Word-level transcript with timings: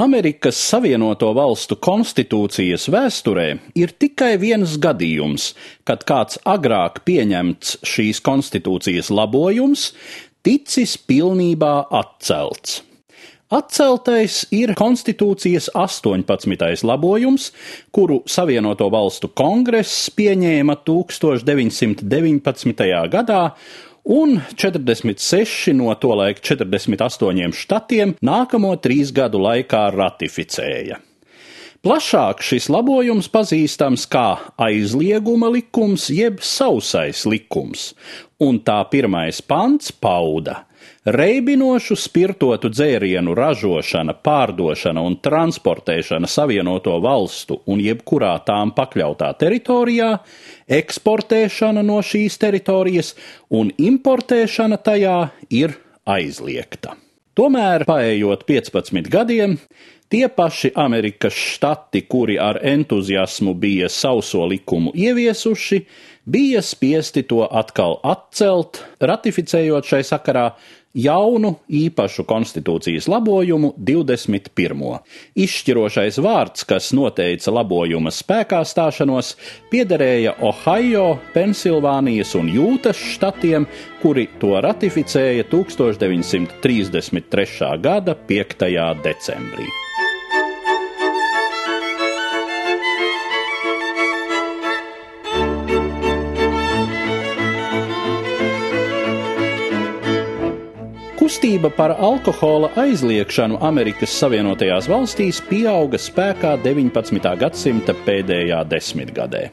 Amerikas 0.00 0.56
Savienoto 0.56 1.28
Valstu 1.36 1.76
konstitūcijas 1.76 2.86
vēsturē 2.88 3.58
ir 3.76 3.90
tikai 4.00 4.38
viens 4.40 4.78
gadījums, 4.80 5.50
kad 5.84 6.08
kāds 6.08 6.40
agrāk 6.48 7.04
pieņemts 7.04 7.84
šīs 7.84 8.22
konstitūcijas 8.24 9.10
labojums 9.12 9.90
ticis 10.46 10.96
pilnībā 11.04 11.92
atcelts. 12.00 12.80
Atceltais 13.52 14.46
ir 14.56 14.72
konstitūcijas 14.78 15.68
18. 15.76 16.80
labojums, 16.86 17.50
kuru 17.92 18.22
Savienoto 18.24 18.88
Valstu 18.94 19.28
kongress 19.36 20.08
pieņēma 20.16 20.80
1919. 20.86 22.88
gadā 23.12 23.42
un 24.10 24.40
46 24.56 25.70
no 25.78 25.92
tolaik 25.94 26.42
48 26.42 27.54
štatiem 27.54 28.16
nākamo 28.26 28.72
trīs 28.82 29.12
gadu 29.14 29.38
laikā 29.44 29.86
ratificēja. 29.94 30.98
Plašāk 31.80 32.42
šis 32.44 32.66
labojums 32.68 33.30
pazīstams 33.32 34.02
kā 34.10 34.26
aizlieguma 34.60 35.48
likums 35.48 36.10
jeb 36.12 36.42
sausais 36.44 37.22
likums, 37.24 37.94
un 38.42 38.58
tā 38.60 38.82
pirmais 38.90 39.40
pants 39.40 39.94
pauda 39.94 40.66
Reibinošu 41.00 41.94
spirtotu 41.96 42.68
dzērienu 42.68 43.32
ražošana, 43.32 44.12
pārdošana 44.20 45.00
un 45.00 45.14
transportēšana 45.24 46.28
Savienoto 46.28 46.98
valstu 47.00 47.56
un 47.72 47.80
jebkurā 47.80 48.34
tām 48.44 48.74
pakļautā 48.76 49.30
teritorijā, 49.40 50.10
eksportēšana 50.68 51.80
no 51.88 52.02
šīs 52.04 52.36
teritorijas 52.42 53.14
un 53.48 53.72
importēšana 53.80 54.76
tajā 54.84 55.16
ir 55.48 55.72
aizliegta. 56.04 56.98
Tomēr, 57.32 57.86
paējot 57.88 58.44
15 58.44 59.08
gadiem, 59.08 59.56
tie 60.12 60.26
paši 60.28 60.74
Amerikas 60.76 61.32
štati, 61.32 62.04
kuri 62.12 62.36
ar 62.36 62.60
entuziasmu 62.60 63.56
bija 63.56 63.88
sauso 63.88 64.44
likumu 64.44 64.92
ieviesuši, 64.92 65.80
bija 66.24 66.62
spiesti 66.62 67.22
to 67.22 67.46
atkal 67.46 68.00
atcelt, 68.04 68.84
ratificējot 69.00 69.86
šai 69.86 70.02
sakarā 70.06 70.50
jaunu 70.94 71.56
īpašu 71.70 72.24
konstitūcijas 72.26 73.08
labojumu 73.10 73.74
21. 73.78 74.98
Izšķirošais 75.38 76.18
vārds, 76.22 76.64
kas 76.66 76.92
noteica 76.96 77.50
labojuma 77.54 78.10
spēkā 78.14 78.64
stāšanos, 78.66 79.36
piederēja 79.70 80.34
Ohio, 80.42 81.18
Pensilvānijas 81.34 82.34
un 82.38 82.48
Jūtas 82.50 82.96
štatiem, 83.14 83.66
kuri 84.02 84.28
to 84.42 84.60
ratificēja 84.64 85.44
1933. 85.52 87.78
gada 87.82 88.14
5. 88.26 88.66
decembrī. 89.06 89.89
Kustība 101.30 101.68
par 101.70 101.92
alkohola 101.94 102.72
aizliekšanu 102.82 103.60
Amerikas 103.62 104.10
Savienotajās 104.18 104.88
valstīs 104.90 105.36
pieauga 105.46 105.94
spēkā 105.94 106.56
19. 106.64 107.20
gadsimta 107.38 107.94
pēdējā 108.02 108.58
desmitgadē. 108.66 109.44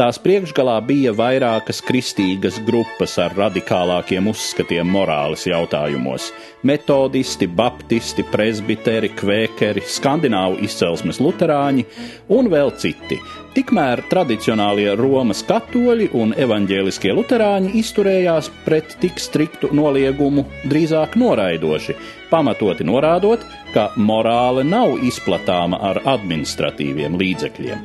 Tās 0.00 0.16
priekšgalā 0.16 0.78
bija 0.88 1.10
vairākas 1.12 1.82
kristīgas 1.84 2.56
grupas 2.64 3.18
ar 3.20 3.34
radikālākiem 3.36 4.30
uzskatiem 4.30 4.88
morāles 4.88 5.42
jautājumos- 5.44 6.30
metodisti, 6.70 7.44
baptisti, 7.44 8.24
presbiteri, 8.32 9.10
kvēkeri, 9.12 9.82
skandināvu 9.84 10.62
izcelsmes 10.64 11.20
luterāņi 11.20 11.84
un 12.30 12.48
vēl 12.48 12.72
citi. 12.80 13.18
Tikmēr 13.52 14.00
tradicionālie 14.08 14.96
Romas 14.96 15.42
katoļi 15.42 16.08
un 16.14 16.32
evaņģēliskie 16.32 17.12
luterāņi 17.18 17.74
izturējās 17.82 18.48
pret 18.64 18.96
tik 19.00 19.20
striktu 19.20 19.68
noliegumu 19.68 20.46
drīzāk 20.64 21.18
noraidoši, 21.20 21.98
pamatoti 22.30 22.88
norādot, 22.88 23.44
ka 23.74 23.90
morāle 23.96 24.64
nav 24.64 24.96
izplatāma 25.04 25.82
ar 25.90 26.00
administratīviem 26.16 27.20
līdzekļiem. 27.20 27.84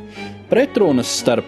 Pretrunas 0.50 1.09
starp 1.09 1.47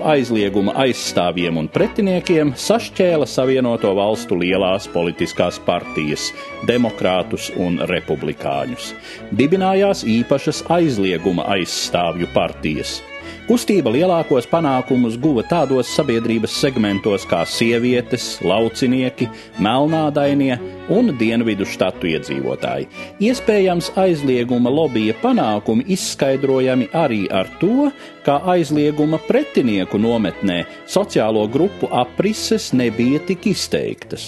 aizlieguma 0.58 0.74
aizstāvjiem 0.82 1.58
un 1.62 1.68
pretiniekiem 1.70 2.50
sašķēla 2.58 3.28
Savienoto 3.30 3.92
valstu 3.94 4.34
lielās 4.42 4.88
politiskās 4.90 5.60
partijas- 5.62 6.32
demokrātus 6.70 7.52
un 7.56 7.78
republikāņus. 7.78 8.96
Dibinājās 9.38 10.02
īpašas 10.04 10.64
aizlieguma 10.68 11.46
aizstāvju 11.46 12.28
partijas 12.34 13.04
Kustība 13.48 13.94
lielākos 13.96 14.44
panākumus 14.52 15.14
guva 15.24 15.40
tādos 15.48 15.88
sabiedrības 15.96 16.52
segmentos 16.60 17.24
kā 17.32 17.46
sievietes, 17.48 18.26
laucinieki, 18.44 19.30
melnādainie 19.64 20.58
un 20.92 21.14
dienvidu 21.16 21.64
štatu 21.64 22.10
iedzīvotāji. 22.12 22.90
Iespējams, 23.24 23.94
aizlieguma 24.04 24.74
lobija 24.74 25.16
panākumi 25.22 25.88
izskaidrojami 25.96 26.90
arī 26.92 27.22
ar 27.32 27.48
to, 27.62 27.88
ka 28.28 28.42
aizlieguma 28.52 29.22
pretinieku 29.30 29.96
nometnē 29.96 30.66
sociālo 30.84 31.46
grupu 31.48 31.88
aprises 32.04 32.74
nebija 32.76 33.24
tik 33.32 33.48
izteiktas. 33.54 34.28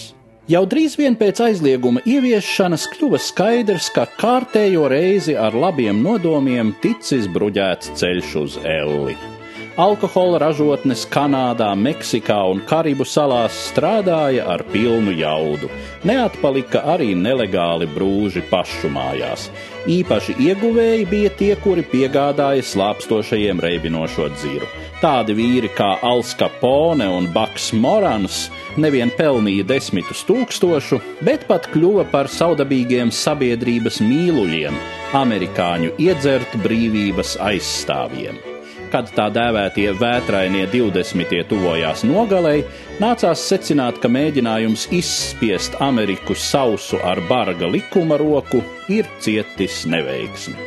Jau 0.50 0.64
drīz 0.66 0.96
vien 0.98 1.14
pēc 1.14 1.44
aizlieguma 1.46 2.02
ieviešanas 2.10 2.88
kļuva 2.96 3.20
skaidrs, 3.22 3.92
ka 3.94 4.08
kārtējo 4.18 4.88
reizi 4.90 5.38
ar 5.38 5.54
labiem 5.54 6.02
nodomiem 6.02 6.74
ticis 6.82 7.30
bruģēts 7.30 7.94
ceļš 8.02 8.38
uz 8.42 8.64
Elli. 8.66 9.14
Alkohola 9.80 10.42
ražotnes 10.44 11.06
Kanādā, 11.08 11.70
Meksikā 11.80 12.36
un 12.52 12.58
Karibu 12.68 13.06
salās 13.08 13.56
strādāja 13.70 14.44
ar 14.52 14.60
pilnu 14.74 15.14
jaudu. 15.16 15.70
Neatpalika 16.04 16.82
arī 16.96 17.14
nelegāli 17.16 17.88
brūži 17.88 18.44
pašu 18.50 18.92
mājās. 18.92 19.46
Īpaši 19.88 20.36
ieguvēji 20.50 21.08
bija 21.08 21.32
tie, 21.40 21.54
kuri 21.64 21.86
piegādāja 21.94 22.66
slāpstošajiem 22.74 23.64
reibinošo 23.64 24.28
dziru. 24.36 24.68
Tādi 25.00 25.38
vīri 25.40 25.72
kā 25.72 25.94
Alska 26.04 26.52
Pone 26.60 27.08
un 27.08 27.32
Baks 27.32 27.72
Morans 27.72 28.50
nevien 28.76 29.16
pelnīja 29.16 29.64
desmitus 29.72 30.28
tūkstošu, 30.28 31.00
bet 31.24 31.48
pat 31.48 31.72
kļuva 31.72 32.10
par 32.12 32.28
saudabīgiem 32.28 33.16
sabiedrības 33.16 34.04
mīluļiem, 34.04 34.84
amerikāņu 35.24 35.96
iedzert 36.04 36.60
brīvības 36.68 37.38
aizstāvjiem. 37.48 38.49
Kad 38.90 39.12
tā 39.14 39.28
dēvētie 39.30 39.92
vētrainie 40.00 40.64
20. 40.72 41.36
tuvojās 41.52 42.02
nogalei, 42.10 42.64
nācās 42.98 43.44
secināt, 43.52 44.02
ka 44.02 44.10
mēģinājums 44.10 44.88
izspiest 44.98 45.78
Ameriku 45.84 46.34
sausu 46.34 46.98
ar 47.06 47.22
barga 47.30 47.70
likuma 47.70 48.18
roku 48.18 48.64
ir 48.90 49.08
cietis 49.24 49.84
neveiksmi. 49.90 50.58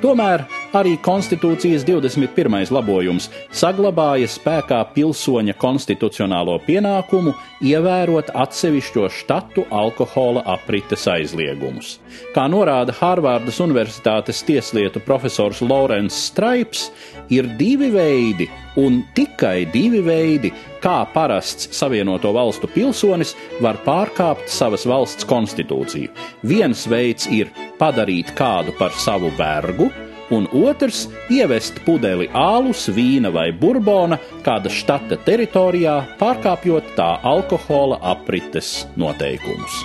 Tomēr 0.00 0.46
arī 0.76 0.94
konstitūcijas 1.04 1.82
21. 1.84 2.70
labojums 2.72 3.26
saglabāja 3.52 4.28
spēkā 4.32 4.78
pilsoņa 4.94 5.52
konstitucionālo 5.60 6.54
pienākumu 6.64 7.34
ievērot 7.68 8.32
atsevišķo 8.32 9.10
štatu 9.18 9.66
alkohola 9.68 10.44
aprites 10.54 11.04
aizliegumus. 11.10 11.98
Kā 12.32 12.46
norāda 12.48 12.94
Hārvārdas 12.96 13.60
Universitātes 13.60 14.40
tieslietu 14.48 15.02
profesors 15.04 15.60
Lorenz 15.60 16.16
Straips, 16.16 16.88
ir 17.28 17.48
divi 17.60 17.90
veidi, 17.92 18.48
un 18.80 19.02
tikai 19.16 19.66
divi 19.72 20.00
veidi, 20.06 20.52
kā 20.82 21.04
parasts 21.14 21.70
Savienoto 21.76 22.32
valstu 22.34 22.68
pilsonis 22.74 23.34
var 23.62 23.78
pārkāpt 23.84 24.48
savas 24.52 24.86
valsts 24.88 25.26
konstitūciju. 25.28 26.10
Viens 26.42 26.86
veids 26.90 27.28
ir 27.30 27.52
padarīt 27.80 28.34
kādu 28.38 28.74
par 28.78 28.96
savu 28.96 29.30
vergu, 29.38 29.90
un 30.30 30.46
otrs- 30.54 31.08
ievest 31.38 31.80
pudeli 31.84 32.28
ālus, 32.28 32.88
vīna 32.88 33.32
vai 33.32 33.50
burbona 33.52 34.18
kāda 34.42 34.70
štata 34.70 35.18
teritorijā, 35.26 35.96
pārkāpjot 36.18 36.94
tā 36.96 37.12
alkohola 37.22 37.98
aprites 38.02 38.86
noteikumus. 38.96 39.84